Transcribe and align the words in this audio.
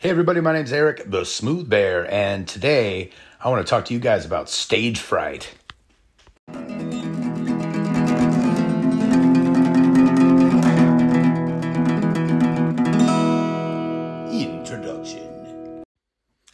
Hey, 0.00 0.10
everybody, 0.10 0.40
my 0.40 0.52
name's 0.52 0.72
Eric, 0.72 1.10
the 1.10 1.24
Smooth 1.24 1.68
Bear, 1.68 2.08
and 2.08 2.46
today 2.46 3.10
I 3.40 3.48
want 3.48 3.66
to 3.66 3.68
talk 3.68 3.84
to 3.86 3.94
you 3.94 3.98
guys 3.98 4.24
about 4.24 4.48
stage 4.48 5.00
fright. 5.00 5.52
Introduction. 14.30 15.82
All 15.82 15.84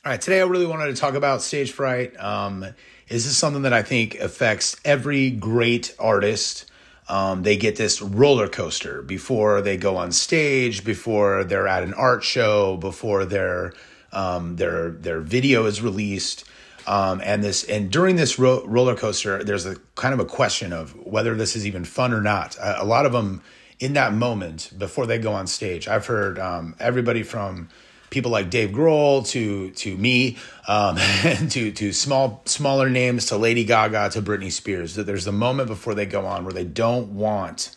right, 0.06 0.18
today 0.18 0.40
I 0.40 0.45
really 0.45 0.64
wanted 0.64 0.86
to 0.86 0.95
talk 0.95 1.12
about 1.12 1.42
stage 1.42 1.72
fright. 1.72 2.18
Um, 2.18 2.64
is 3.11 3.26
this 3.26 3.36
something 3.36 3.61
that 3.61 3.74
I 3.74 3.82
think 3.82 4.14
affects 4.20 4.80
every 4.86 5.29
great 5.29 5.95
artist? 5.98 6.70
Um, 7.09 7.43
they 7.43 7.57
get 7.57 7.77
this 7.77 8.00
roller 8.00 8.48
coaster 8.48 9.02
before 9.02 9.61
they 9.61 9.77
go 9.77 9.96
on 9.96 10.11
stage, 10.12 10.84
before 10.84 11.45
they're 11.45 11.68
at 11.68 11.82
an 11.82 11.95
art 11.95 12.25
show, 12.25 12.77
before 12.79 13.25
their 13.25 13.73
um, 14.12 14.57
their 14.57 14.90
their 14.90 15.21
video 15.21 15.67
is 15.67 15.82
released. 15.82 16.44
Um, 16.86 17.21
and 17.25 17.43
this 17.43 17.64
and 17.64 17.90
during 17.90 18.17
this 18.17 18.39
ro- 18.39 18.64
roller 18.67 18.94
coaster, 18.94 19.43
there's 19.44 19.67
a 19.67 19.77
kind 19.96 20.14
of 20.14 20.21
a 20.21 20.25
question 20.25 20.72
of 20.72 20.94
whether 21.07 21.35
this 21.35 21.57
is 21.57 21.67
even 21.67 21.85
fun 21.85 22.13
or 22.13 22.21
not. 22.21 22.57
A, 22.57 22.82
a 22.82 22.85
lot 22.85 23.07
of 23.07 23.13
them 23.13 23.43
in 23.80 23.94
that 23.94 24.14
moment 24.14 24.72
before 24.79 25.07
they 25.07 25.18
go 25.18 25.32
on 25.32 25.46
stage, 25.46 25.89
I've 25.89 26.07
heard 26.07 26.39
um, 26.39 26.75
everybody 26.79 27.22
from 27.22 27.68
people 28.14 28.31
like 28.31 28.49
Dave 28.49 28.71
Grohl 28.71 29.27
to 29.29 29.71
to 29.73 29.96
me, 29.96 30.39
um, 30.67 30.96
to 31.50 31.72
to 31.72 31.93
small 31.93 32.41
smaller 32.47 32.89
names 32.89 33.27
to 33.27 33.36
Lady 33.36 33.64
Gaga 33.64 34.11
to 34.11 34.22
Britney 34.22 34.50
Spears. 34.50 34.95
That 34.95 35.05
there's 35.05 35.27
a 35.27 35.33
moment 35.33 35.69
before 35.69 35.95
they 35.95 36.06
go 36.06 36.25
on 36.25 36.45
where 36.45 36.55
they 36.55 36.64
don't 36.64 37.11
want 37.11 37.77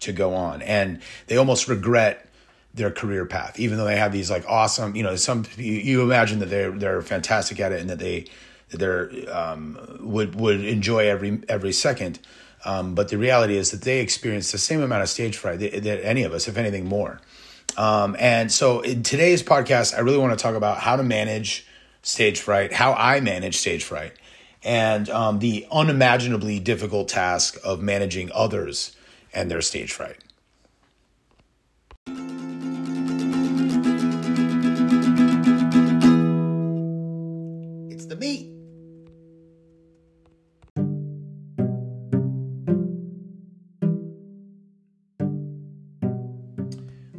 to 0.00 0.12
go 0.12 0.34
on, 0.34 0.62
and 0.62 1.00
they 1.26 1.36
almost 1.36 1.66
regret 1.66 2.28
their 2.74 2.90
career 2.90 3.24
path, 3.24 3.58
even 3.58 3.78
though 3.78 3.86
they 3.86 3.96
have 3.96 4.12
these 4.12 4.30
like 4.30 4.44
awesome, 4.46 4.94
you 4.94 5.02
know, 5.02 5.16
some 5.16 5.44
you, 5.56 5.72
you 5.72 6.02
imagine 6.02 6.38
that 6.38 6.50
they're 6.50 6.70
they're 6.70 7.02
fantastic 7.02 7.58
at 7.58 7.72
it 7.72 7.80
and 7.80 7.90
that 7.90 7.98
they 7.98 8.26
that 8.68 8.78
they're 8.78 9.10
um, 9.34 9.98
would 10.00 10.34
would 10.36 10.64
enjoy 10.64 11.08
every 11.08 11.40
every 11.48 11.72
second. 11.72 12.20
Um, 12.64 12.94
but 12.94 13.08
the 13.08 13.16
reality 13.16 13.56
is 13.56 13.70
that 13.70 13.82
they 13.82 14.00
experience 14.00 14.52
the 14.52 14.58
same 14.58 14.82
amount 14.82 15.02
of 15.02 15.08
stage 15.08 15.36
fright 15.36 15.60
that, 15.60 15.82
that 15.84 16.04
any 16.04 16.24
of 16.24 16.32
us, 16.32 16.48
if 16.48 16.56
anything 16.56 16.86
more. 16.86 17.20
Um, 17.78 18.16
and 18.18 18.50
so 18.50 18.80
in 18.80 19.04
today's 19.04 19.40
podcast, 19.42 19.96
I 19.96 20.00
really 20.00 20.18
want 20.18 20.36
to 20.36 20.42
talk 20.42 20.56
about 20.56 20.78
how 20.78 20.96
to 20.96 21.04
manage 21.04 21.64
stage 22.02 22.40
fright, 22.40 22.72
how 22.72 22.92
I 22.92 23.20
manage 23.20 23.56
stage 23.56 23.84
fright, 23.84 24.14
and 24.64 25.08
um, 25.08 25.38
the 25.38 25.64
unimaginably 25.70 26.58
difficult 26.58 27.08
task 27.08 27.56
of 27.62 27.80
managing 27.80 28.32
others 28.34 28.96
and 29.32 29.48
their 29.48 29.60
stage 29.60 29.92
fright. 29.92 30.16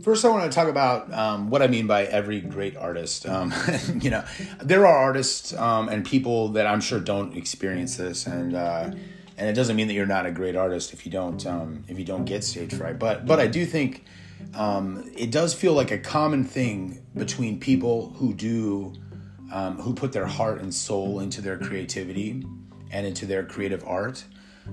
First, 0.03 0.23
I 0.23 0.29
want 0.29 0.49
to 0.49 0.55
talk 0.55 0.67
about 0.67 1.11
um, 1.13 1.49
what 1.49 1.61
I 1.61 1.67
mean 1.67 1.85
by 1.85 2.05
every 2.05 2.39
great 2.39 2.77
artist. 2.77 3.27
Um, 3.27 3.53
you 4.01 4.09
know, 4.09 4.23
there 4.61 4.87
are 4.87 4.95
artists 4.95 5.53
um, 5.53 5.89
and 5.89 6.05
people 6.05 6.49
that 6.49 6.65
I'm 6.65 6.79
sure 6.79 6.99
don't 6.99 7.35
experience 7.35 7.97
this, 7.97 8.25
and 8.25 8.55
uh, 8.55 8.91
and 9.37 9.49
it 9.49 9.53
doesn't 9.53 9.75
mean 9.75 9.87
that 9.87 9.93
you're 9.93 10.05
not 10.05 10.25
a 10.25 10.31
great 10.31 10.55
artist 10.55 10.93
if 10.93 11.05
you 11.05 11.11
don't 11.11 11.45
um, 11.45 11.83
if 11.87 11.99
you 11.99 12.05
don't 12.05 12.25
get 12.25 12.43
stage 12.43 12.73
fright. 12.73 12.97
But 12.97 13.25
but 13.25 13.39
I 13.39 13.47
do 13.47 13.65
think 13.65 14.05
um, 14.53 15.11
it 15.17 15.31
does 15.31 15.53
feel 15.53 15.73
like 15.73 15.91
a 15.91 15.97
common 15.97 16.43
thing 16.45 17.05
between 17.15 17.59
people 17.59 18.11
who 18.17 18.33
do 18.33 18.93
um, 19.51 19.77
who 19.79 19.93
put 19.93 20.13
their 20.13 20.27
heart 20.27 20.61
and 20.61 20.73
soul 20.73 21.19
into 21.19 21.41
their 21.41 21.57
creativity 21.57 22.45
and 22.91 23.05
into 23.05 23.25
their 23.25 23.43
creative 23.43 23.83
art. 23.85 24.23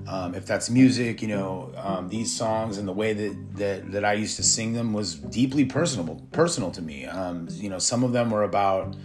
Um, 0.07 0.35
if 0.35 0.45
that's 0.45 0.69
music, 0.69 1.21
you 1.21 1.27
know, 1.27 1.73
um, 1.75 2.09
these 2.09 2.35
songs 2.35 2.77
and 2.77 2.87
the 2.87 2.93
way 2.93 3.13
that, 3.13 3.55
that 3.57 3.91
that 3.91 4.05
I 4.05 4.13
used 4.13 4.35
to 4.37 4.43
sing 4.43 4.73
them 4.73 4.93
was 4.93 5.15
deeply 5.15 5.65
personal, 5.65 6.21
personal 6.31 6.71
to 6.71 6.81
me. 6.81 7.05
Um, 7.05 7.47
you 7.51 7.69
know, 7.69 7.79
some 7.79 8.03
of 8.03 8.13
them 8.13 8.29
were 8.29 8.43
about 8.43 8.95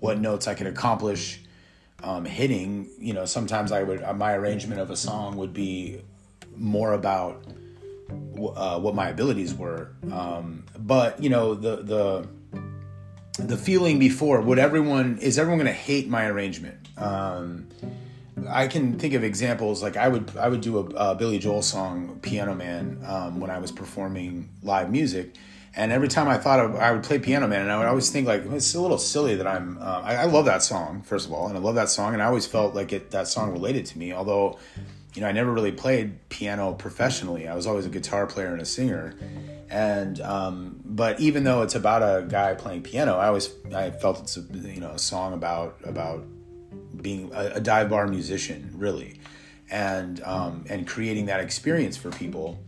what 0.00 0.18
notes 0.18 0.46
I 0.46 0.54
could 0.54 0.66
accomplish 0.66 1.40
um, 2.02 2.24
hitting. 2.24 2.90
You 2.98 3.14
know, 3.14 3.24
sometimes 3.24 3.72
I 3.72 3.82
would 3.82 4.02
my 4.16 4.34
arrangement 4.34 4.80
of 4.80 4.90
a 4.90 4.96
song 4.96 5.36
would 5.36 5.54
be 5.54 6.02
more 6.56 6.92
about 6.92 7.44
uh, 8.56 8.78
what 8.78 8.94
my 8.94 9.08
abilities 9.08 9.54
were. 9.54 9.92
Um, 10.12 10.64
but 10.78 11.22
you 11.22 11.30
know, 11.30 11.54
the 11.54 11.76
the 11.76 12.28
the 13.38 13.56
feeling 13.56 13.98
before 13.98 14.40
would 14.40 14.58
everyone 14.58 15.18
is 15.18 15.38
everyone 15.38 15.58
going 15.58 15.72
to 15.72 15.72
hate 15.72 16.08
my 16.08 16.26
arrangement? 16.26 16.88
I 18.48 18.68
can 18.68 18.98
think 18.98 19.14
of 19.14 19.24
examples 19.24 19.82
like 19.82 19.96
I 19.96 20.08
would 20.08 20.36
I 20.36 20.48
would 20.48 20.60
do 20.60 20.78
a, 20.78 21.12
a 21.12 21.14
Billy 21.14 21.38
Joel 21.38 21.62
song 21.62 22.18
Piano 22.22 22.54
Man 22.54 23.02
um, 23.06 23.40
when 23.40 23.50
I 23.50 23.58
was 23.58 23.72
performing 23.72 24.48
live 24.62 24.90
music, 24.90 25.34
and 25.76 25.90
every 25.92 26.08
time 26.08 26.28
I 26.28 26.38
thought 26.38 26.60
of, 26.60 26.76
I 26.76 26.92
would 26.92 27.02
play 27.02 27.18
Piano 27.18 27.46
Man, 27.46 27.62
and 27.62 27.72
I 27.72 27.78
would 27.78 27.86
always 27.86 28.10
think 28.10 28.26
like 28.26 28.44
it's 28.46 28.74
a 28.74 28.80
little 28.80 28.98
silly 28.98 29.34
that 29.36 29.46
I'm 29.46 29.78
uh, 29.80 30.02
I, 30.04 30.14
I, 30.16 30.24
love 30.24 30.44
that 30.44 30.62
song 30.62 31.02
first 31.02 31.26
of 31.26 31.32
all, 31.32 31.48
and 31.48 31.56
I 31.56 31.60
love 31.60 31.74
that 31.74 31.88
song, 31.88 32.14
and 32.14 32.22
I 32.22 32.26
always 32.26 32.46
felt 32.46 32.74
like 32.74 32.92
it 32.92 33.10
that 33.10 33.28
song 33.28 33.52
related 33.52 33.86
to 33.86 33.98
me, 33.98 34.12
although 34.12 34.58
you 35.14 35.22
know 35.22 35.28
I 35.28 35.32
never 35.32 35.52
really 35.52 35.72
played 35.72 36.28
piano 36.28 36.72
professionally. 36.72 37.48
I 37.48 37.54
was 37.54 37.66
always 37.66 37.86
a 37.86 37.90
guitar 37.90 38.26
player 38.26 38.52
and 38.52 38.60
a 38.60 38.66
singer, 38.66 39.14
and 39.70 40.20
um, 40.20 40.80
but 40.84 41.20
even 41.20 41.44
though 41.44 41.62
it's 41.62 41.74
about 41.74 42.02
a 42.02 42.26
guy 42.26 42.54
playing 42.54 42.82
piano, 42.82 43.16
I 43.16 43.26
always 43.28 43.50
I 43.74 43.90
felt 43.90 44.20
it's 44.20 44.36
a 44.36 44.40
you 44.40 44.80
know 44.80 44.90
a 44.90 44.98
song 44.98 45.32
about 45.32 45.78
about 45.84 46.24
being 46.96 47.30
a, 47.32 47.54
a 47.54 47.60
dive 47.60 47.90
bar 47.90 48.06
musician, 48.06 48.72
really, 48.74 49.20
and 49.70 50.22
um, 50.22 50.64
and 50.68 50.86
creating 50.86 51.26
that 51.26 51.40
experience 51.40 51.96
for 51.96 52.10
people. 52.10 52.58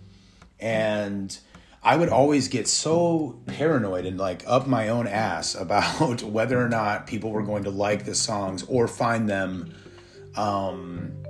And 0.59 1.37
I 1.83 1.97
would 1.97 2.09
always 2.09 2.49
get 2.49 2.67
so 2.67 3.41
paranoid 3.47 4.07
and 4.07 4.19
like 4.19 4.43
up 4.47 4.67
my 4.67 4.89
own 4.89 5.07
ass 5.07 5.55
about 5.55 6.23
whether 6.23 6.61
or 6.61 6.69
not 6.69 7.07
people 7.07 7.31
were 7.31 7.43
going 7.43 7.65
to 7.65 7.71
like 7.71 8.05
the 8.05 8.15
songs 8.15 8.65
or 8.65 8.89
find 8.89 9.29
them. 9.29 9.75
Um, 10.35 11.23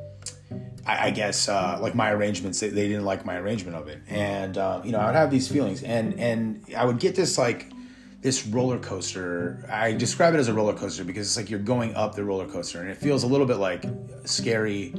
I, 0.89 1.11
guess 1.11 1.49
uh, 1.49 1.79
like 1.81 1.97
my 1.97 2.13
arrangements, 2.13 2.61
they, 2.61 2.69
they, 2.69 2.87
didn't 2.87 3.05
like 3.05 3.25
my 3.25 3.37
arrangement 3.37 3.77
of 3.77 3.89
it, 3.89 4.01
and 4.09 4.57
uh, 4.57 4.83
you 4.85 4.93
know 4.93 4.99
I 4.99 5.07
would 5.07 5.17
have 5.17 5.33
these 5.33 5.49
feelings, 5.49 5.83
and 5.83 6.19
and 6.19 6.65
I 6.77 6.85
would 6.85 7.01
get 7.01 7.17
this 7.17 7.37
like 7.37 7.73
this 8.21 8.47
roller 8.47 8.79
coaster. 8.79 9.65
I 9.71 9.93
describe 9.93 10.35
it 10.35 10.39
as 10.39 10.49
a 10.49 10.55
roller 10.55 10.75
coaster 10.75 11.05
because 11.05 11.27
it's 11.27 11.37
like 11.37 11.51
you're 11.51 11.61
going 11.61 11.95
up 11.95 12.15
the 12.15 12.25
roller 12.25 12.47
coaster 12.47 12.81
and 12.81 12.91
it 12.91 12.97
feels 12.97 13.23
a 13.23 13.27
little 13.27 13.47
bit 13.47 13.57
like 13.57 13.85
scary 14.25 14.95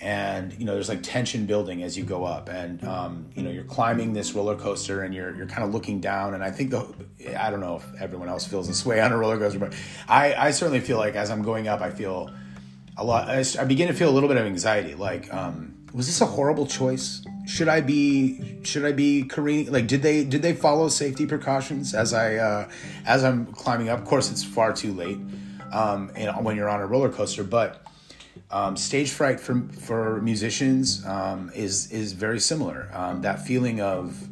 and 0.00 0.54
you 0.54 0.64
know 0.64 0.72
there's 0.72 0.88
like 0.88 1.02
tension 1.02 1.44
building 1.44 1.82
as 1.82 1.96
you 1.96 2.04
go 2.04 2.24
up 2.24 2.48
and 2.48 2.82
um, 2.84 3.28
you 3.34 3.42
know 3.42 3.50
you're 3.50 3.64
climbing 3.64 4.12
this 4.12 4.32
roller 4.32 4.56
coaster 4.56 5.02
and 5.02 5.14
you're 5.14 5.36
you're 5.36 5.46
kind 5.46 5.62
of 5.62 5.74
looking 5.74 6.00
down 6.00 6.34
and 6.34 6.42
I 6.42 6.50
think 6.50 6.70
the 6.70 6.86
I 7.38 7.50
don't 7.50 7.60
know 7.60 7.76
if 7.76 8.00
everyone 8.00 8.28
else 8.28 8.46
feels 8.46 8.66
this 8.66 8.86
way 8.86 9.00
on 9.00 9.12
a 9.12 9.18
roller 9.18 9.38
coaster 9.38 9.58
but 9.58 9.74
I 10.08 10.34
I 10.34 10.50
certainly 10.52 10.80
feel 10.80 10.96
like 10.96 11.16
as 11.16 11.30
I'm 11.30 11.42
going 11.42 11.68
up 11.68 11.82
I 11.82 11.90
feel 11.90 12.32
a 12.96 13.04
lot 13.04 13.28
I, 13.28 13.44
I 13.58 13.64
begin 13.64 13.88
to 13.88 13.94
feel 13.94 14.08
a 14.08 14.14
little 14.14 14.28
bit 14.28 14.38
of 14.38 14.46
anxiety 14.46 14.94
like 14.94 15.32
um, 15.34 15.74
was 15.92 16.06
this 16.06 16.20
a 16.22 16.26
horrible 16.26 16.66
choice 16.66 17.22
should 17.46 17.68
I 17.68 17.80
be 17.80 18.64
should 18.64 18.84
I 18.84 18.92
be 18.92 19.24
careening? 19.24 19.72
Like, 19.72 19.86
did 19.86 20.02
they 20.02 20.24
did 20.24 20.42
they 20.42 20.52
follow 20.52 20.88
safety 20.88 21.26
precautions 21.26 21.94
as 21.94 22.12
I 22.12 22.36
uh, 22.36 22.68
as 23.06 23.24
I'm 23.24 23.46
climbing 23.46 23.88
up? 23.88 24.00
Of 24.00 24.04
course, 24.04 24.30
it's 24.30 24.44
far 24.44 24.72
too 24.72 24.92
late 24.92 25.18
um, 25.72 26.10
and 26.14 26.44
when 26.44 26.56
you're 26.56 26.68
on 26.68 26.80
a 26.80 26.86
roller 26.86 27.08
coaster. 27.08 27.44
But 27.44 27.84
um, 28.50 28.76
stage 28.76 29.10
fright 29.10 29.40
for 29.40 29.62
for 29.80 30.20
musicians 30.22 31.04
um, 31.06 31.50
is 31.54 31.90
is 31.90 32.12
very 32.12 32.40
similar. 32.40 32.90
Um, 32.92 33.22
that 33.22 33.46
feeling 33.46 33.80
of 33.80 34.28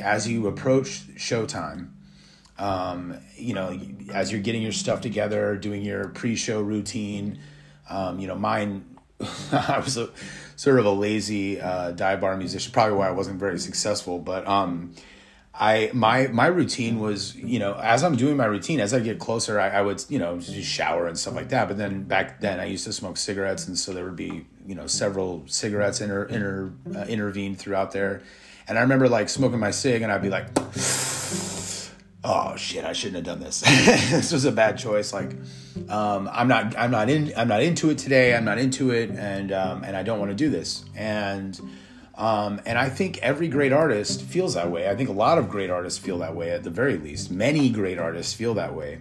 as 0.00 0.28
you 0.28 0.46
approach 0.46 1.06
showtime, 1.16 1.90
um, 2.58 3.18
you 3.36 3.54
know, 3.54 3.78
as 4.12 4.32
you're 4.32 4.40
getting 4.40 4.62
your 4.62 4.72
stuff 4.72 5.00
together, 5.00 5.56
doing 5.56 5.82
your 5.82 6.08
pre-show 6.08 6.60
routine. 6.60 7.38
Um, 7.88 8.18
you 8.18 8.26
know, 8.26 8.36
mine. 8.36 8.84
I 9.52 9.80
was 9.82 9.96
a 9.96 10.10
sort 10.56 10.78
of 10.78 10.86
a 10.86 10.90
lazy 10.90 11.60
uh, 11.60 11.92
dive 11.92 12.20
bar 12.20 12.36
musician. 12.36 12.72
Probably 12.72 12.96
why 12.96 13.08
I 13.08 13.12
wasn't 13.12 13.38
very 13.38 13.58
successful. 13.58 14.18
But 14.18 14.46
um, 14.48 14.94
I 15.54 15.90
my 15.94 16.26
my 16.28 16.46
routine 16.46 16.98
was 16.98 17.34
you 17.36 17.58
know 17.58 17.74
as 17.74 18.02
I'm 18.02 18.16
doing 18.16 18.36
my 18.36 18.46
routine 18.46 18.80
as 18.80 18.92
I 18.92 19.00
get 19.00 19.18
closer 19.18 19.58
I, 19.58 19.68
I 19.68 19.82
would 19.82 20.04
you 20.08 20.18
know 20.18 20.38
just 20.38 20.68
shower 20.68 21.06
and 21.06 21.18
stuff 21.18 21.34
like 21.34 21.50
that. 21.50 21.68
But 21.68 21.78
then 21.78 22.02
back 22.04 22.40
then 22.40 22.60
I 22.60 22.64
used 22.64 22.84
to 22.84 22.92
smoke 22.92 23.16
cigarettes, 23.16 23.66
and 23.68 23.78
so 23.78 23.92
there 23.92 24.04
would 24.04 24.16
be 24.16 24.46
you 24.66 24.74
know 24.74 24.86
several 24.86 25.44
cigarettes 25.46 26.00
inter, 26.00 26.24
inter 26.24 26.72
uh, 26.94 27.04
intervened 27.04 27.58
throughout 27.58 27.92
there. 27.92 28.22
And 28.68 28.76
I 28.76 28.80
remember 28.80 29.08
like 29.08 29.28
smoking 29.28 29.60
my 29.60 29.70
cig, 29.70 30.02
and 30.02 30.10
I'd 30.10 30.22
be 30.22 30.30
like 30.30 30.48
oh 32.26 32.56
shit, 32.56 32.84
I 32.84 32.92
shouldn't 32.92 33.16
have 33.16 33.24
done 33.24 33.40
this. 33.40 33.60
this 34.10 34.32
was 34.32 34.44
a 34.44 34.52
bad 34.52 34.76
choice. 34.76 35.12
Like, 35.12 35.30
um, 35.88 36.28
I'm 36.32 36.48
not, 36.48 36.76
I'm 36.76 36.90
not 36.90 37.08
in, 37.08 37.32
I'm 37.36 37.48
not 37.48 37.62
into 37.62 37.90
it 37.90 37.98
today. 37.98 38.34
I'm 38.34 38.44
not 38.44 38.58
into 38.58 38.90
it, 38.90 39.10
and 39.10 39.52
um, 39.52 39.84
and 39.84 39.96
I 39.96 40.02
don't 40.02 40.18
want 40.18 40.30
to 40.30 40.36
do 40.36 40.50
this. 40.50 40.84
And 40.94 41.58
Um, 42.16 42.62
and 42.64 42.78
I 42.78 42.88
think 42.88 43.18
every 43.18 43.46
great 43.48 43.72
artist 43.74 44.22
feels 44.22 44.54
that 44.54 44.70
way. 44.70 44.88
I 44.88 44.96
think 44.96 45.10
a 45.10 45.12
lot 45.12 45.36
of 45.36 45.50
great 45.50 45.68
artists 45.68 45.98
feel 45.98 46.18
that 46.18 46.34
way 46.34 46.50
at 46.50 46.64
the 46.64 46.70
very 46.70 46.96
least. 46.96 47.30
Many 47.30 47.68
great 47.68 47.98
artists 47.98 48.32
feel 48.32 48.54
that 48.54 48.74
way. 48.74 49.00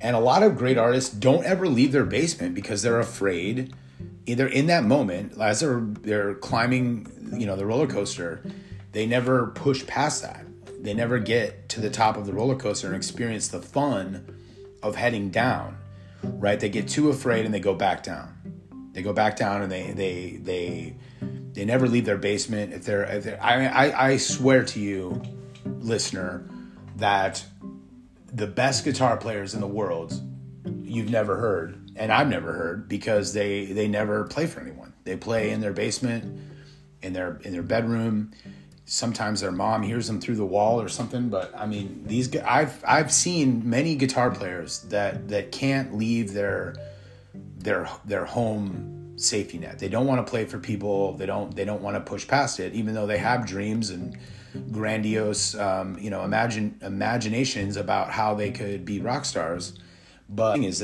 And 0.00 0.14
a 0.14 0.20
lot 0.20 0.44
of 0.44 0.56
great 0.56 0.78
artists 0.78 1.12
don't 1.12 1.44
ever 1.44 1.66
leave 1.66 1.90
their 1.90 2.04
basement 2.04 2.54
because 2.54 2.82
they're 2.82 3.00
afraid 3.00 3.74
either 4.26 4.46
in 4.46 4.66
that 4.66 4.84
moment 4.84 5.36
as 5.40 5.58
they're 5.58 5.80
they're 5.80 6.34
climbing, 6.34 7.36
you 7.36 7.46
know, 7.46 7.56
the 7.56 7.66
roller 7.66 7.88
coaster, 7.88 8.40
they 8.92 9.06
never 9.06 9.48
push 9.48 9.84
past 9.86 10.22
that. 10.22 10.46
They 10.82 10.94
never 10.94 11.18
get 11.18 11.68
to 11.70 11.80
the 11.80 11.90
top 11.90 12.16
of 12.16 12.26
the 12.26 12.32
roller 12.32 12.56
coaster 12.56 12.88
and 12.88 12.96
experience 12.96 13.48
the 13.48 13.62
fun 13.62 14.36
of 14.82 14.96
heading 14.96 15.30
down. 15.30 15.78
Right? 16.22 16.58
They 16.58 16.68
get 16.68 16.88
too 16.88 17.08
afraid 17.08 17.44
and 17.44 17.54
they 17.54 17.60
go 17.60 17.74
back 17.74 18.02
down. 18.02 18.90
They 18.92 19.02
go 19.02 19.12
back 19.12 19.36
down 19.36 19.62
and 19.62 19.72
they 19.72 19.92
they 19.92 20.38
they 20.42 20.96
they 21.52 21.64
never 21.64 21.86
leave 21.88 22.04
their 22.04 22.18
basement. 22.18 22.72
If 22.72 22.84
they're, 22.84 23.04
if 23.04 23.24
they're 23.24 23.42
I, 23.42 23.66
I, 23.66 24.08
I 24.08 24.16
swear 24.16 24.64
to 24.64 24.80
you, 24.80 25.22
listener, 25.64 26.48
that 26.96 27.44
the 28.32 28.46
best 28.46 28.84
guitar 28.84 29.16
players 29.16 29.54
in 29.54 29.60
the 29.60 29.66
world 29.68 30.20
you've 30.82 31.10
never 31.10 31.36
heard, 31.36 31.92
and 31.96 32.12
I've 32.12 32.28
never 32.28 32.52
heard 32.52 32.88
because 32.88 33.32
they 33.32 33.66
they 33.66 33.88
never 33.88 34.24
play 34.24 34.46
for 34.46 34.60
anyone. 34.60 34.92
They 35.04 35.16
play 35.16 35.50
in 35.50 35.60
their 35.60 35.72
basement, 35.72 36.40
in 37.02 37.12
their 37.12 37.38
in 37.42 37.52
their 37.52 37.62
bedroom. 37.62 38.32
Sometimes 38.84 39.40
their 39.40 39.52
mom 39.52 39.82
hears 39.82 40.06
them 40.06 40.20
through 40.20 40.36
the 40.36 40.44
wall 40.44 40.80
or 40.80 40.88
something. 40.88 41.28
But 41.28 41.52
I 41.56 41.66
mean, 41.66 42.02
these 42.06 42.34
I've 42.36 42.82
I've 42.86 43.12
seen 43.12 43.68
many 43.68 43.94
guitar 43.94 44.30
players 44.30 44.80
that 44.90 45.28
that 45.28 45.52
can't 45.52 45.96
leave 45.96 46.32
their 46.32 46.74
their 47.58 47.88
their 48.04 48.24
home 48.24 49.14
safety 49.16 49.58
net. 49.58 49.78
They 49.78 49.88
don't 49.88 50.06
want 50.06 50.24
to 50.24 50.28
play 50.28 50.44
for 50.44 50.58
people. 50.58 51.14
They 51.14 51.26
don't 51.26 51.54
they 51.54 51.64
don't 51.64 51.82
want 51.82 51.96
to 51.96 52.00
push 52.00 52.26
past 52.26 52.60
it, 52.60 52.74
even 52.74 52.94
though 52.94 53.06
they 53.06 53.18
have 53.18 53.46
dreams 53.46 53.90
and 53.90 54.18
grandiose, 54.70 55.54
um, 55.54 55.98
you 55.98 56.10
know, 56.10 56.24
imagine 56.24 56.78
imaginations 56.82 57.76
about 57.76 58.10
how 58.10 58.34
they 58.34 58.50
could 58.50 58.84
be 58.84 59.00
rock 59.00 59.24
stars. 59.24 59.78
But 60.28 60.58
is 60.58 60.81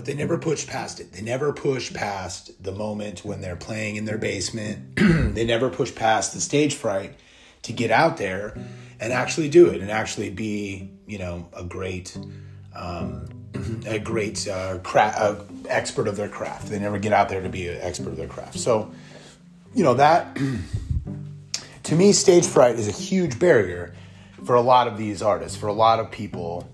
but 0.00 0.06
they 0.06 0.14
never 0.14 0.38
push 0.38 0.66
past 0.66 0.98
it. 0.98 1.12
They 1.12 1.20
never 1.20 1.52
push 1.52 1.92
past 1.92 2.64
the 2.64 2.72
moment 2.72 3.22
when 3.22 3.42
they're 3.42 3.54
playing 3.54 3.96
in 3.96 4.06
their 4.06 4.16
basement. 4.16 4.96
they 5.34 5.44
never 5.44 5.68
push 5.68 5.94
past 5.94 6.32
the 6.32 6.40
stage 6.40 6.74
fright 6.74 7.18
to 7.64 7.74
get 7.74 7.90
out 7.90 8.16
there 8.16 8.56
and 8.98 9.12
actually 9.12 9.50
do 9.50 9.66
it 9.66 9.82
and 9.82 9.90
actually 9.90 10.30
be 10.30 10.90
you 11.06 11.18
know 11.18 11.50
a 11.52 11.62
great 11.62 12.16
um, 12.74 13.28
a 13.86 13.98
great 13.98 14.48
uh, 14.48 14.78
cra- 14.78 15.14
uh, 15.18 15.44
expert 15.68 16.08
of 16.08 16.16
their 16.16 16.30
craft 16.30 16.70
they 16.70 16.78
never 16.78 16.98
get 16.98 17.12
out 17.12 17.28
there 17.28 17.42
to 17.42 17.50
be 17.50 17.68
an 17.68 17.76
expert 17.82 18.08
of 18.08 18.16
their 18.16 18.26
craft 18.26 18.58
so 18.58 18.90
you 19.74 19.84
know 19.84 19.92
that 19.92 20.34
to 21.82 21.94
me 21.94 22.14
stage 22.14 22.46
fright 22.46 22.76
is 22.76 22.88
a 22.88 22.92
huge 22.92 23.38
barrier 23.38 23.94
for 24.46 24.54
a 24.54 24.62
lot 24.62 24.88
of 24.88 24.96
these 24.96 25.20
artists 25.20 25.58
for 25.58 25.66
a 25.66 25.74
lot 25.74 26.00
of 26.00 26.10
people 26.10 26.66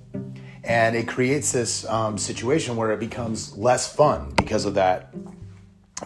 and 0.66 0.96
it 0.96 1.06
creates 1.08 1.52
this 1.52 1.86
um, 1.86 2.18
situation 2.18 2.76
where 2.76 2.92
it 2.92 3.00
becomes 3.00 3.56
less 3.56 3.92
fun 3.92 4.32
because 4.36 4.64
of 4.64 4.74
that 4.74 5.14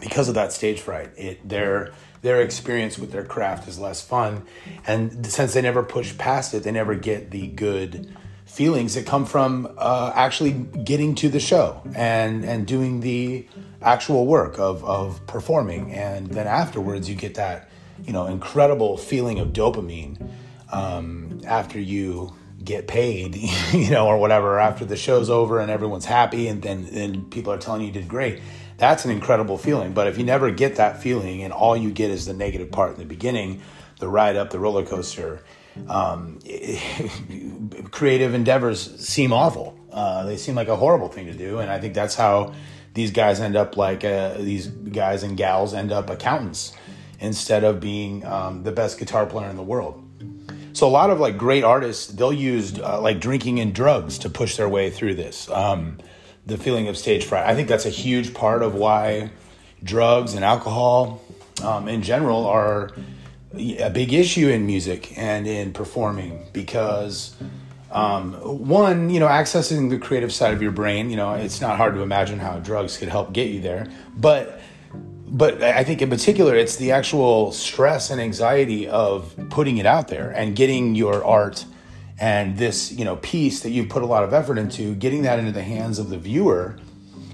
because 0.00 0.28
of 0.28 0.34
that 0.34 0.52
stage 0.52 0.80
fright 0.80 1.10
it 1.16 1.48
they're 1.48 1.92
their 2.22 2.42
experience 2.42 2.98
with 2.98 3.12
their 3.12 3.24
craft 3.24 3.68
is 3.68 3.78
less 3.78 4.02
fun. 4.02 4.44
And 4.86 5.26
since 5.26 5.54
they 5.54 5.62
never 5.62 5.82
push 5.82 6.16
past 6.18 6.52
it, 6.54 6.62
they 6.62 6.72
never 6.72 6.94
get 6.94 7.30
the 7.30 7.46
good 7.48 8.14
feelings 8.44 8.94
that 8.94 9.06
come 9.06 9.24
from 9.24 9.72
uh, 9.78 10.12
actually 10.14 10.52
getting 10.52 11.14
to 11.14 11.28
the 11.28 11.40
show 11.40 11.80
and 11.94 12.44
and 12.44 12.66
doing 12.66 13.00
the 13.00 13.46
actual 13.80 14.26
work 14.26 14.58
of 14.58 14.84
of 14.84 15.26
performing. 15.26 15.92
And 15.92 16.26
then 16.28 16.46
afterwards, 16.46 17.08
you 17.08 17.14
get 17.14 17.34
that 17.36 17.70
you 18.04 18.12
know 18.12 18.26
incredible 18.26 18.96
feeling 18.96 19.38
of 19.38 19.48
dopamine 19.48 20.30
um, 20.72 21.40
after 21.46 21.80
you 21.80 22.34
get 22.62 22.86
paid, 22.86 23.36
you 23.72 23.90
know, 23.90 24.06
or 24.06 24.18
whatever, 24.18 24.58
after 24.58 24.84
the 24.84 24.96
show's 24.96 25.30
over 25.30 25.60
and 25.60 25.70
everyone's 25.70 26.04
happy 26.04 26.48
and 26.48 26.62
then, 26.62 26.88
then 26.92 27.24
people 27.26 27.52
are 27.52 27.58
telling 27.58 27.80
you 27.80 27.88
you 27.88 27.92
did 27.92 28.08
great 28.08 28.40
that's 28.80 29.04
an 29.04 29.10
incredible 29.10 29.58
feeling. 29.58 29.92
But 29.92 30.08
if 30.08 30.18
you 30.18 30.24
never 30.24 30.50
get 30.50 30.76
that 30.76 31.00
feeling 31.00 31.42
and 31.42 31.52
all 31.52 31.76
you 31.76 31.90
get 31.90 32.10
is 32.10 32.26
the 32.26 32.32
negative 32.32 32.72
part 32.72 32.94
in 32.94 32.98
the 32.98 33.04
beginning, 33.04 33.60
the 34.00 34.08
ride 34.08 34.36
up 34.36 34.50
the 34.50 34.58
roller 34.58 34.84
coaster, 34.84 35.44
um, 35.86 36.40
creative 37.90 38.34
endeavors 38.34 39.06
seem 39.06 39.32
awful. 39.32 39.78
Uh, 39.92 40.24
they 40.24 40.36
seem 40.36 40.54
like 40.54 40.68
a 40.68 40.76
horrible 40.76 41.08
thing 41.08 41.26
to 41.26 41.34
do, 41.34 41.58
and 41.58 41.70
I 41.70 41.78
think 41.78 41.94
that's 41.94 42.14
how 42.14 42.54
these 42.94 43.10
guys 43.10 43.38
end 43.38 43.54
up 43.54 43.76
like 43.76 44.04
uh, 44.04 44.34
these 44.38 44.66
guys 44.66 45.22
and 45.22 45.36
gals 45.36 45.74
end 45.74 45.92
up 45.92 46.10
accountants 46.10 46.72
instead 47.20 47.64
of 47.64 47.80
being 47.80 48.24
um, 48.24 48.62
the 48.62 48.72
best 48.72 48.98
guitar 48.98 49.26
player 49.26 49.50
in 49.50 49.56
the 49.56 49.62
world. 49.62 50.02
So 50.72 50.86
a 50.86 50.90
lot 50.90 51.10
of 51.10 51.20
like 51.20 51.36
great 51.36 51.64
artists, 51.64 52.06
they'll 52.06 52.32
use 52.32 52.78
uh, 52.78 53.00
like 53.00 53.20
drinking 53.20 53.60
and 53.60 53.74
drugs 53.74 54.18
to 54.18 54.30
push 54.30 54.56
their 54.56 54.68
way 54.68 54.90
through 54.90 55.14
this. 55.14 55.50
Um, 55.50 55.98
the 56.46 56.58
feeling 56.58 56.88
of 56.88 56.96
stage 56.96 57.24
fright. 57.24 57.46
I 57.46 57.54
think 57.54 57.68
that's 57.68 57.86
a 57.86 57.90
huge 57.90 58.34
part 58.34 58.62
of 58.62 58.74
why 58.74 59.30
drugs 59.82 60.34
and 60.34 60.44
alcohol 60.44 61.22
um, 61.62 61.88
in 61.88 62.02
general 62.02 62.46
are 62.46 62.90
a 63.54 63.90
big 63.90 64.12
issue 64.12 64.48
in 64.48 64.66
music 64.66 65.16
and 65.18 65.46
in 65.46 65.72
performing 65.72 66.46
because 66.52 67.34
um, 67.90 68.34
one, 68.34 69.10
you 69.10 69.18
know, 69.18 69.26
accessing 69.26 69.90
the 69.90 69.98
creative 69.98 70.32
side 70.32 70.54
of 70.54 70.62
your 70.62 70.70
brain, 70.70 71.10
you 71.10 71.16
know, 71.16 71.34
it's 71.34 71.60
not 71.60 71.76
hard 71.76 71.94
to 71.94 72.00
imagine 72.00 72.38
how 72.38 72.58
drugs 72.58 72.96
could 72.96 73.08
help 73.08 73.32
get 73.32 73.48
you 73.48 73.60
there, 73.60 73.88
but 74.16 74.60
but 75.30 75.62
I 75.62 75.84
think 75.84 76.02
in 76.02 76.10
particular, 76.10 76.56
it's 76.56 76.76
the 76.76 76.90
actual 76.90 77.52
stress 77.52 78.10
and 78.10 78.20
anxiety 78.20 78.88
of 78.88 79.34
putting 79.48 79.78
it 79.78 79.86
out 79.86 80.08
there 80.08 80.30
and 80.30 80.56
getting 80.56 80.96
your 80.96 81.24
art 81.24 81.64
and 82.18 82.58
this 82.58 82.92
you 82.92 83.04
know 83.04 83.16
piece 83.16 83.60
that 83.60 83.70
you've 83.70 83.88
put 83.88 84.02
a 84.02 84.06
lot 84.06 84.24
of 84.24 84.34
effort 84.34 84.58
into 84.58 84.94
getting 84.96 85.22
that 85.22 85.38
into 85.38 85.52
the 85.52 85.62
hands 85.62 85.98
of 85.98 86.10
the 86.10 86.18
viewer 86.18 86.76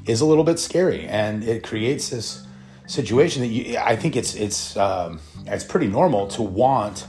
is 0.05 0.21
a 0.21 0.27
little 0.27 0.45
bit 0.45 0.59
scary. 0.59 1.07
And 1.07 1.43
it 1.43 1.65
creates 1.65 2.11
this 2.11 2.47
situation 2.89 3.43
that 3.43 3.49
you 3.49 3.77
i 3.79 3.97
think 3.97 4.15
it's 4.15 4.37
it's 4.37 4.77
um, 4.77 5.19
it's 5.47 5.65
pretty 5.65 5.89
normal 5.89 6.29
to 6.29 6.41
want 6.41 7.09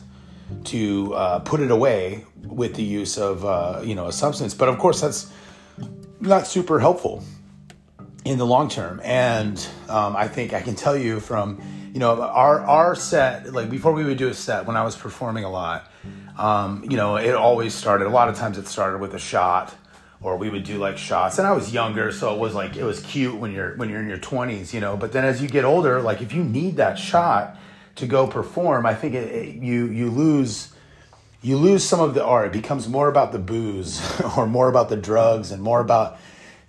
to 0.64 1.14
uh, 1.14 1.38
put 1.40 1.60
it 1.60 1.70
away 1.70 2.26
with 2.42 2.74
the 2.74 2.82
use 2.82 3.18
of 3.18 3.46
uh, 3.46 3.82
you 3.84 3.94
know 3.94 4.08
a 4.08 4.14
substance. 4.14 4.54
But 4.54 4.70
of 4.70 4.80
course 4.80 5.02
that's 5.02 5.32
not 6.22 6.48
super 6.48 6.80
helpful 6.80 7.24
in 8.28 8.38
the 8.38 8.46
long 8.46 8.70
term 8.70 9.00
and 9.04 9.68
um, 9.90 10.16
i 10.16 10.28
think 10.28 10.54
i 10.54 10.62
can 10.62 10.76
tell 10.76 10.98
you 10.98 11.20
from 11.20 11.62
you 11.94 12.00
know 12.00 12.22
our 12.22 12.60
our 12.62 12.96
set 12.96 13.52
like 13.54 13.70
before 13.70 13.94
we 13.94 14.04
would 14.04 14.18
do 14.18 14.28
a 14.28 14.34
set 14.34 14.66
when 14.66 14.76
i 14.76 14.84
was 14.84 14.96
performing 14.96 15.44
a 15.44 15.50
lot 15.50 15.90
um, 16.38 16.86
you 16.88 16.98
know, 16.98 17.16
it 17.16 17.34
always 17.34 17.74
started, 17.74 18.08
a 18.08 18.10
lot 18.10 18.30
of 18.30 18.36
times 18.36 18.58
it 18.58 18.68
started 18.68 19.00
with 19.00 19.14
a 19.16 19.20
shot 19.20 19.74
or 20.22 20.38
we 20.38 20.50
would 20.50 20.64
do 20.64 20.78
like 20.78 20.98
shots 20.98 21.38
and 21.38 21.48
I 21.48 21.52
was 21.52 21.74
younger. 21.74 22.12
So 22.12 22.34
it 22.34 22.40
was 22.40 22.54
like, 22.54 22.76
it 22.76 22.84
was 22.84 23.00
cute 23.02 23.36
when 23.36 23.52
you're, 23.52 23.76
when 23.76 23.90
you're 23.90 24.02
in 24.02 24.08
your 24.08 24.18
twenties, 24.18 24.74
you 24.74 24.80
know, 24.80 24.98
but 24.98 25.12
then 25.12 25.26
as 25.26 25.42
you 25.42 25.48
get 25.48 25.66
older, 25.66 26.02
like 26.02 26.22
if 26.22 26.34
you 26.34 26.44
need 26.44 26.78
that 26.78 27.00
shot 27.00 27.58
to 27.96 28.06
go 28.06 28.28
perform, 28.28 28.86
I 28.86 28.94
think 28.94 29.16
it, 29.16 29.32
it, 29.32 29.56
you, 29.56 29.88
you 29.88 30.10
lose, 30.12 30.74
you 31.42 31.58
lose 31.58 31.84
some 31.84 32.00
of 32.00 32.14
the 32.14 32.24
art. 32.24 32.48
It 32.48 32.54
becomes 32.54 32.88
more 32.88 33.10
about 33.10 33.32
the 33.32 33.40
booze 33.40 34.02
or 34.38 34.46
more 34.46 34.70
about 34.70 34.90
the 34.90 34.98
drugs 34.98 35.52
and 35.52 35.62
more 35.62 35.80
about, 35.80 36.20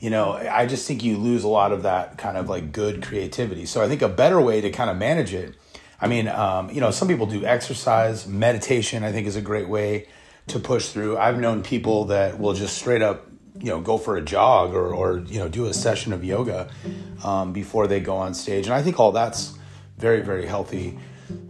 you 0.00 0.10
know, 0.10 0.32
I 0.32 0.66
just 0.66 0.86
think 0.86 1.02
you 1.02 1.16
lose 1.16 1.44
a 1.44 1.48
lot 1.48 1.72
of 1.72 1.82
that 1.82 2.18
kind 2.18 2.36
of 2.36 2.48
like 2.48 2.72
good 2.72 3.02
creativity. 3.02 3.66
So 3.66 3.82
I 3.82 3.88
think 3.88 4.02
a 4.02 4.08
better 4.08 4.40
way 4.40 4.60
to 4.60 4.70
kind 4.70 4.90
of 4.90 4.96
manage 4.96 5.34
it 5.34 5.54
I 6.00 6.06
mean, 6.06 6.28
um, 6.28 6.70
you 6.70 6.80
know, 6.80 6.90
some 6.90 7.08
people 7.08 7.26
do 7.26 7.44
exercise, 7.44 8.26
meditation, 8.26 9.02
I 9.02 9.10
think 9.10 9.26
is 9.26 9.36
a 9.36 9.40
great 9.40 9.68
way 9.68 10.06
to 10.48 10.60
push 10.60 10.90
through. 10.90 11.18
I've 11.18 11.38
known 11.38 11.62
people 11.62 12.06
that 12.06 12.38
will 12.38 12.54
just 12.54 12.78
straight 12.78 13.02
up, 13.02 13.26
you 13.58 13.66
know, 13.66 13.80
go 13.80 13.98
for 13.98 14.16
a 14.16 14.22
jog 14.22 14.74
or, 14.74 14.94
or 14.94 15.18
you 15.18 15.38
know, 15.38 15.48
do 15.48 15.66
a 15.66 15.74
session 15.74 16.12
of 16.12 16.24
yoga 16.24 16.70
um, 17.24 17.52
before 17.52 17.88
they 17.88 17.98
go 17.98 18.16
on 18.16 18.32
stage. 18.32 18.66
And 18.66 18.74
I 18.74 18.82
think 18.82 19.00
all 19.00 19.10
that's 19.10 19.58
very, 19.96 20.20
very 20.20 20.46
healthy. 20.46 20.98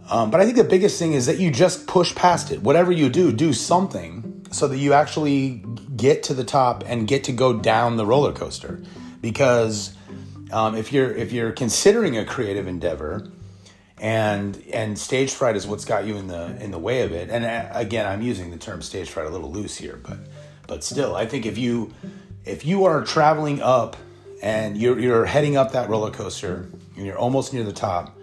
Um, 0.09 0.31
but 0.31 0.41
I 0.41 0.45
think 0.45 0.57
the 0.57 0.63
biggest 0.63 0.97
thing 0.97 1.13
is 1.13 1.27
that 1.27 1.39
you 1.39 1.51
just 1.51 1.85
push 1.85 2.15
past 2.15 2.51
it. 2.51 2.61
Whatever 2.63 2.91
you 2.91 3.09
do, 3.09 3.31
do 3.31 3.53
something 3.53 4.47
so 4.51 4.67
that 4.67 4.77
you 4.77 4.93
actually 4.93 5.63
get 5.99 6.23
to 6.23 6.33
the 6.33 6.43
top 6.43 6.83
and 6.87 7.07
get 7.07 7.23
to 7.25 7.31
go 7.31 7.53
down 7.53 7.97
the 7.97 8.05
roller 8.05 8.33
coaster. 8.33 8.79
Because 9.21 9.93
um, 10.51 10.75
if 10.75 10.91
you're 10.93 11.11
if 11.11 11.31
you're 11.31 11.51
considering 11.51 12.17
a 12.17 12.25
creative 12.25 12.67
endeavor, 12.67 13.29
and 14.01 14.63
and 14.71 14.97
stage 14.97 15.33
fright 15.33 15.55
is 15.55 15.67
what's 15.67 15.85
got 15.85 16.05
you 16.05 16.15
in 16.17 16.27
the 16.27 16.55
in 16.63 16.71
the 16.71 16.79
way 16.79 17.01
of 17.01 17.11
it 17.11 17.29
and 17.29 17.43
uh, 17.43 17.67
again 17.73 18.05
i'm 18.05 18.21
using 18.21 18.49
the 18.49 18.57
term 18.57 18.81
stage 18.81 19.09
fright 19.09 19.25
a 19.25 19.29
little 19.29 19.51
loose 19.51 19.75
here 19.75 19.99
but 20.03 20.17
but 20.67 20.83
still 20.83 21.15
i 21.15 21.25
think 21.25 21.45
if 21.45 21.57
you 21.57 21.93
if 22.45 22.65
you 22.65 22.85
are 22.85 23.03
traveling 23.03 23.61
up 23.61 23.97
and 24.41 24.77
you're 24.77 24.97
you're 24.99 25.25
heading 25.25 25.57
up 25.57 25.73
that 25.73 25.89
roller 25.89 26.11
coaster 26.11 26.69
and 26.95 27.05
you're 27.05 27.17
almost 27.17 27.53
near 27.53 27.63
the 27.63 27.73
top 27.73 28.17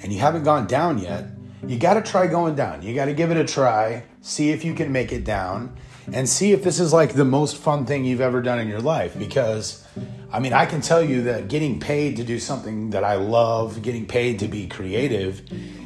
and 0.00 0.12
you 0.12 0.20
haven't 0.20 0.44
gone 0.44 0.66
down 0.66 0.98
yet 0.98 1.26
you 1.66 1.76
got 1.76 1.94
to 1.94 2.02
try 2.02 2.26
going 2.28 2.54
down 2.54 2.80
you 2.82 2.94
got 2.94 3.06
to 3.06 3.14
give 3.14 3.30
it 3.32 3.36
a 3.36 3.44
try 3.44 4.04
see 4.20 4.50
if 4.50 4.64
you 4.64 4.74
can 4.74 4.92
make 4.92 5.12
it 5.12 5.24
down 5.24 5.76
and 6.12 6.28
see 6.28 6.52
if 6.52 6.62
this 6.62 6.78
is 6.80 6.92
like 6.92 7.14
the 7.14 7.24
most 7.24 7.56
fun 7.56 7.86
thing 7.86 8.04
you've 8.04 8.20
ever 8.20 8.40
done 8.42 8.58
in 8.58 8.68
your 8.68 8.80
life. 8.80 9.18
Because, 9.18 9.84
I 10.32 10.40
mean, 10.40 10.52
I 10.52 10.66
can 10.66 10.80
tell 10.80 11.02
you 11.02 11.22
that 11.22 11.48
getting 11.48 11.80
paid 11.80 12.16
to 12.16 12.24
do 12.24 12.38
something 12.38 12.90
that 12.90 13.04
I 13.04 13.16
love, 13.16 13.82
getting 13.82 14.06
paid 14.06 14.40
to 14.40 14.48
be 14.48 14.66
creative, 14.66 15.42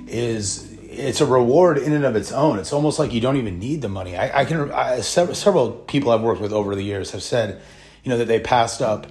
is 0.09 0.71
it's 0.83 1.21
a 1.21 1.27
reward 1.27 1.79
in 1.79 1.93
and 1.93 2.05
of 2.05 2.17
its 2.17 2.33
own. 2.33 2.59
It's 2.59 2.73
almost 2.73 2.99
like 2.99 3.13
you 3.13 3.21
don't 3.21 3.37
even 3.37 3.59
need 3.59 3.81
the 3.81 3.89
money. 3.89 4.17
I, 4.17 4.41
I 4.41 4.45
can 4.45 4.71
I, 4.73 5.01
several, 5.01 5.71
people 5.71 6.11
I've 6.11 6.23
worked 6.23 6.41
with 6.41 6.53
over 6.53 6.75
the 6.75 6.83
years 6.83 7.13
have 7.13 7.23
said, 7.23 7.61
you 8.03 8.11
know, 8.11 8.19
that 8.19 8.27
they 8.29 8.41
passed 8.41 8.83
up 8.83 9.07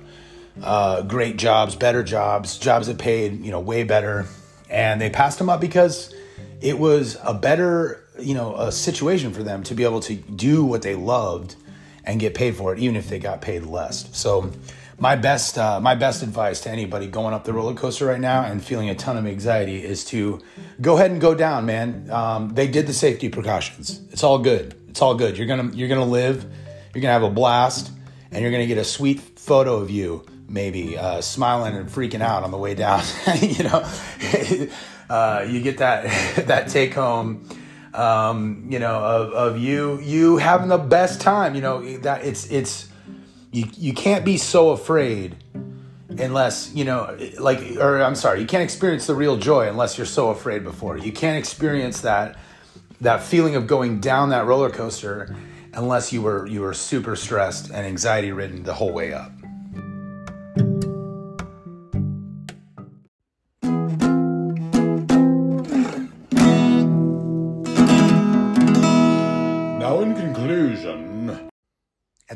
uh, 0.62 1.02
great 1.04 1.38
jobs, 1.38 1.76
better 1.76 2.04
jobs, 2.04 2.58
jobs 2.58 2.88
that 2.88 2.98
paid 2.98 3.44
you 3.44 3.52
know 3.52 3.60
way 3.60 3.84
better, 3.84 4.26
and 4.70 5.00
they 5.00 5.10
passed 5.10 5.38
them 5.38 5.50
up 5.50 5.62
because 5.62 6.14
it 6.62 6.78
was 6.78 7.18
a 7.24 7.34
better 7.34 8.04
you 8.22 8.34
know 8.34 8.56
a 8.56 8.72
situation 8.72 9.34
for 9.34 9.44
them 9.44 9.64
to 9.64 9.76
be 9.76 9.84
able 9.84 10.02
to 10.02 10.16
do 10.16 10.64
what 10.64 10.82
they 10.82 10.96
loved 10.96 11.56
and 12.04 12.20
get 12.20 12.34
paid 12.34 12.56
for 12.56 12.74
it, 12.74 12.80
even 12.80 12.96
if 12.96 13.10
they 13.10 13.20
got 13.20 13.42
paid 13.42 13.64
less. 13.64 14.10
So 14.18 14.52
my 15.00 15.16
best 15.16 15.58
uh, 15.58 15.80
my 15.80 15.96
best 15.96 16.24
advice 16.24 16.62
to 16.62 16.70
anybody 16.70 17.08
going 17.08 17.34
up 17.34 17.46
the 17.46 17.54
roller 17.54 17.74
coaster 17.74 18.06
right 18.06 18.20
now 18.20 18.44
and 18.44 18.64
feeling 18.64 18.90
a 18.90 18.96
ton 18.96 19.18
of 19.18 19.26
anxiety 19.26 19.84
is 19.84 20.04
to 20.06 20.42
go 20.82 20.98
ahead 20.98 21.12
and 21.12 21.22
go 21.22 21.34
down, 21.34 21.66
man. 21.66 22.10
Um, 22.12 22.50
they 22.50 22.68
did 22.68 22.88
the 22.88 22.94
safety 22.94 23.30
precautions. 23.30 24.02
It's 24.12 24.24
all 24.24 24.40
good. 24.40 24.76
It's 24.90 25.02
all 25.02 25.16
good. 25.16 25.38
You're 25.38 25.48
gonna 25.48 25.72
you're 25.74 25.88
gonna 25.88 26.06
live. 26.06 26.46
You're 26.94 27.02
gonna 27.02 27.14
have 27.14 27.24
a 27.24 27.30
blast, 27.30 27.92
and 28.32 28.42
you're 28.42 28.52
gonna 28.52 28.68
get 28.68 28.78
a 28.78 28.84
sweet 28.84 29.20
photo 29.20 29.78
of 29.78 29.90
you, 29.90 30.26
maybe 30.48 30.98
uh, 30.98 31.22
smiling 31.22 31.76
and 31.76 31.88
freaking 31.88 32.22
out 32.22 32.44
on 32.44 32.52
the 32.52 32.58
way 32.58 32.76
down. 32.76 33.04
you 33.42 33.64
know, 33.64 33.88
uh, 35.10 35.46
you 35.48 35.62
get 35.62 35.78
that 35.78 36.06
that 36.48 36.68
take 36.70 36.94
home. 36.94 37.48
Um, 37.94 38.68
you 38.70 38.80
know, 38.80 38.96
of, 38.96 39.34
of 39.34 39.58
you 39.58 40.00
you 40.02 40.38
having 40.38 40.68
the 40.68 40.78
best 40.78 41.22
time. 41.22 41.56
You 41.56 41.62
know 41.62 41.98
that 42.00 42.24
it's 42.24 42.50
it's 42.52 42.90
you 43.52 43.66
you 43.78 43.94
can't 43.94 44.24
be 44.24 44.38
so 44.38 44.72
afraid 44.72 45.36
unless 46.18 46.74
you 46.74 46.84
know 46.84 47.18
like 47.40 47.60
or 47.78 48.02
i'm 48.02 48.16
sorry 48.16 48.42
you 48.42 48.48
can't 48.48 48.64
experience 48.64 49.06
the 49.06 49.14
real 49.16 49.38
joy 49.38 49.68
unless 49.68 49.98
you're 49.98 50.08
so 50.08 50.30
afraid 50.30 50.64
before 50.64 50.98
you 50.98 51.12
can't 51.12 51.38
experience 51.38 52.02
that 52.02 52.38
that 53.00 53.22
feeling 53.22 53.56
of 53.56 53.68
going 53.68 54.00
down 54.00 54.30
that 54.30 54.46
roller 54.46 54.70
coaster 54.70 55.36
unless 55.74 56.12
you 56.12 56.22
were 56.22 56.48
you 56.48 56.62
were 56.62 56.74
super 56.74 57.16
stressed 57.16 57.70
and 57.70 57.86
anxiety 57.86 58.32
ridden 58.32 58.64
the 58.64 58.74
whole 58.74 58.92
way 58.92 59.14
up 59.14 59.32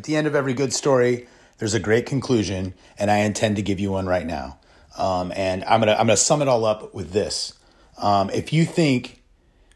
at 0.04 0.08
the 0.08 0.18
end 0.18 0.28
of 0.28 0.36
every 0.36 0.54
good 0.54 0.74
story, 0.74 1.28
there's 1.60 1.74
a 1.74 1.80
great 1.80 2.06
conclusion, 2.06 2.74
and 3.00 3.10
I 3.10 3.20
intend 3.20 3.56
to 3.56 3.62
give 3.62 3.80
you 3.80 3.90
one 3.94 4.06
right 4.06 4.28
now. 4.28 4.60
Um, 4.98 5.32
and 5.34 5.64
I'm 5.64 5.80
gonna 5.80 5.94
I'm 5.94 6.08
gonna 6.08 6.18
sum 6.18 6.42
it 6.42 6.50
all 6.50 6.66
up 6.66 6.94
with 6.94 7.12
this. 7.12 7.54
Um, 7.98 8.30
if 8.30 8.52
you 8.52 8.66
think 8.66 9.24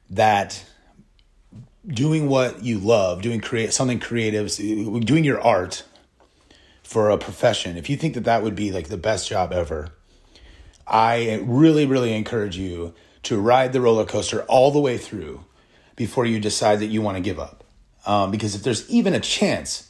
that 0.10 0.66
doing 1.88 2.28
what 2.28 2.62
you 2.62 2.78
love, 2.78 3.22
doing 3.22 3.40
create 3.40 3.72
something 3.72 4.02
creative, 4.02 4.54
doing 4.54 5.24
your 5.24 5.40
art 5.40 5.86
for 6.84 7.10
a 7.10 7.18
profession, 7.18 7.78
if 7.78 7.90
you 7.90 7.96
think 7.96 8.14
that 8.16 8.26
that 8.26 8.44
would 8.44 8.56
be 8.56 8.74
like 8.74 8.90
the 8.90 8.98
best 8.98 9.30
job 9.30 9.54
ever, 9.54 9.92
I 10.86 11.42
really 11.46 11.86
really 11.86 12.12
encourage 12.14 12.58
you 12.58 12.94
to 13.24 13.40
ride 13.40 13.72
the 13.72 13.80
roller 13.80 14.06
coaster 14.06 14.44
all 14.44 14.72
the 14.72 14.82
way 14.82 14.98
through 14.98 15.46
before 15.96 16.26
you 16.26 16.42
decide 16.42 16.82
that 16.82 16.88
you 16.88 17.02
want 17.02 17.16
to 17.16 17.24
give 17.24 17.40
up. 17.40 17.64
Um, 18.06 18.30
because 18.30 18.56
if 18.56 18.64
there's 18.64 18.90
even 18.90 19.14
a 19.14 19.22
chance 19.22 19.87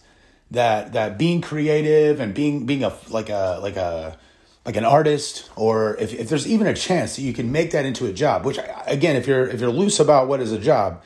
that 0.51 0.93
that 0.93 1.17
being 1.17 1.41
creative 1.41 2.19
and 2.19 2.33
being 2.33 2.65
being 2.65 2.83
a 2.83 2.93
like 3.09 3.29
a 3.29 3.59
like 3.61 3.75
a 3.75 4.17
like 4.65 4.75
an 4.75 4.85
artist 4.85 5.49
or 5.55 5.95
if, 5.97 6.13
if 6.13 6.29
there's 6.29 6.47
even 6.47 6.67
a 6.67 6.73
chance 6.73 7.15
that 7.15 7.21
you 7.21 7.33
can 7.33 7.51
make 7.51 7.71
that 7.71 7.85
into 7.85 8.05
a 8.05 8.13
job 8.13 8.45
which 8.45 8.59
again 8.85 9.15
if 9.15 9.27
you're 9.27 9.47
if 9.47 9.59
you're 9.59 9.71
loose 9.71 9.99
about 9.99 10.27
what 10.27 10.39
is 10.39 10.51
a 10.51 10.59
job 10.59 11.01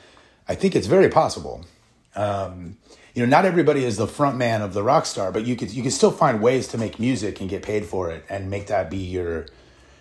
i 0.48 0.56
think 0.56 0.76
it's 0.76 0.88
very 0.88 1.10
possible. 1.10 1.66
Um, 2.14 2.78
you 3.14 3.24
know 3.24 3.30
not 3.30 3.46
everybody 3.46 3.86
is 3.86 3.96
the 3.96 4.08
front 4.08 4.38
man 4.38 4.62
of 4.62 4.74
the 4.74 4.84
rock 4.84 5.06
star 5.06 5.32
but 5.32 5.46
you 5.46 5.56
could 5.56 5.72
you 5.72 5.82
can 5.82 5.92
still 5.92 6.12
find 6.12 6.42
ways 6.42 6.68
to 6.70 6.78
make 6.78 7.00
music 7.00 7.40
and 7.40 7.50
get 7.50 7.62
paid 7.64 7.86
for 7.86 8.12
it 8.12 8.26
and 8.30 8.50
make 8.50 8.68
that 8.68 8.90
be 8.90 8.98
your 8.98 9.46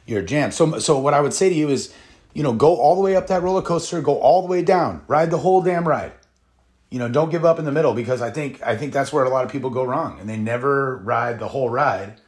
your 0.07 0.23
jam. 0.23 0.51
So 0.51 0.79
so 0.81 0.99
what 0.99 1.15
i 1.15 1.21
would 1.21 1.33
say 1.33 1.49
to 1.49 1.55
you 1.55 1.69
is 1.69 1.95
you 2.35 2.43
know 2.43 2.53
go 2.53 2.77
all 2.77 2.97
the 2.97 3.01
way 3.01 3.15
up 3.17 3.29
that 3.29 3.43
roller 3.43 3.63
coaster 3.63 4.01
go 4.01 4.19
all 4.19 4.43
the 4.43 4.49
way 4.49 4.63
down 4.63 5.03
ride 5.07 5.31
the 5.31 5.39
whole 5.39 5.63
damn 5.63 5.87
ride 5.87 6.13
you 6.91 6.99
know, 6.99 7.09
don't 7.09 7.31
give 7.31 7.45
up 7.45 7.59
in 7.59 7.65
the 7.65 7.73
middle 7.73 7.95
because 7.95 8.21
I 8.21 8.31
think 8.31 8.61
I 8.63 8.77
think 8.77 8.93
that's 8.93 9.13
where 9.13 9.25
a 9.25 9.31
lot 9.31 9.45
of 9.45 9.53
people 9.53 9.71
go 9.71 9.85
wrong 9.85 10.19
and 10.21 10.29
they 10.29 10.37
never 10.37 10.97
ride 10.97 11.39
the 11.39 11.49
whole 11.49 11.71
ride 11.71 12.21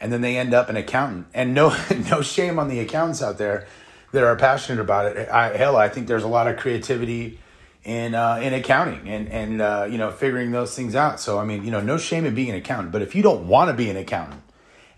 and 0.00 0.12
then 0.12 0.20
they 0.20 0.36
end 0.36 0.52
up 0.52 0.68
an 0.68 0.76
accountant. 0.76 1.26
And 1.32 1.54
no 1.54 1.74
no 2.10 2.20
shame 2.20 2.58
on 2.58 2.68
the 2.68 2.80
accountants 2.80 3.22
out 3.22 3.38
there 3.38 3.66
that 4.12 4.22
are 4.22 4.36
passionate 4.36 4.80
about 4.80 5.16
it. 5.16 5.28
I, 5.28 5.56
hell, 5.56 5.76
I 5.76 5.88
think 5.88 6.06
there's 6.06 6.22
a 6.22 6.28
lot 6.28 6.46
of 6.46 6.56
creativity 6.58 7.40
in 7.82 8.14
uh, 8.14 8.40
in 8.42 8.52
accounting 8.52 9.08
and 9.08 9.28
and 9.28 9.62
uh, 9.62 9.86
you 9.90 9.96
know 9.96 10.10
figuring 10.10 10.50
those 10.50 10.74
things 10.76 10.94
out. 10.94 11.18
So 11.18 11.38
I 11.38 11.44
mean, 11.44 11.64
you 11.64 11.70
know, 11.70 11.80
no 11.80 11.96
shame 11.96 12.26
in 12.26 12.34
being 12.34 12.50
an 12.50 12.56
accountant. 12.56 12.92
But 12.92 13.00
if 13.00 13.14
you 13.14 13.22
don't 13.22 13.48
want 13.48 13.70
to 13.70 13.74
be 13.74 13.88
an 13.88 13.96
accountant 13.96 14.42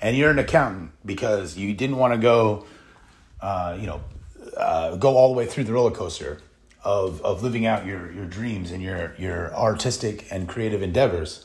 and 0.00 0.16
you're 0.16 0.30
an 0.30 0.38
accountant 0.40 0.90
because 1.04 1.56
you 1.56 1.74
didn't 1.74 1.96
want 1.96 2.12
to 2.12 2.18
go, 2.18 2.66
uh, 3.40 3.76
you 3.80 3.86
know, 3.86 4.00
uh, 4.56 4.96
go 4.96 5.16
all 5.16 5.32
the 5.32 5.38
way 5.38 5.46
through 5.46 5.64
the 5.64 5.72
roller 5.72 5.92
coaster 5.92 6.40
of, 6.86 7.20
of 7.22 7.42
living 7.42 7.66
out 7.66 7.84
your, 7.84 8.12
your 8.12 8.24
dreams 8.24 8.70
and 8.70 8.80
your, 8.80 9.12
your 9.18 9.52
artistic 9.52 10.24
and 10.30 10.48
creative 10.48 10.82
endeavors, 10.82 11.44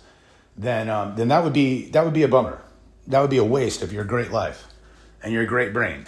then, 0.56 0.88
um, 0.88 1.16
then 1.16 1.30
that 1.30 1.44
would 1.44 1.52
be, 1.52 1.90
that 1.90 2.06
would 2.06 2.14
be 2.14 2.22
a 2.22 2.28
bummer. 2.28 2.62
That 3.08 3.22
would 3.22 3.32
be 3.32 3.40
a 3.40 3.44
waste 3.44 3.82
of 3.82 3.92
your 3.92 4.04
great 4.04 4.30
life 4.30 4.68
and 5.24 5.34
your 5.34 5.48
great 5.48 5.74
brain. 5.74 6.06